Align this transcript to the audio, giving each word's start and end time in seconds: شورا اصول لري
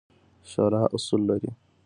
شورا 0.51 0.83
اصول 0.95 1.21
لري 1.29 1.49